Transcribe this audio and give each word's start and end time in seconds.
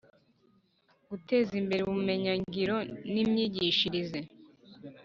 Guteza 1.09 1.51
imbere 1.61 1.81
Ubumenyingiro 1.83 2.77
n 3.11 3.13
Imyigishirize 3.23 4.19